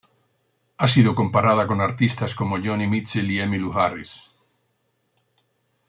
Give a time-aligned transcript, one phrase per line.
[0.77, 4.19] Ha sido comparada con artistas como Joni Mitchell y Emmylou Harris.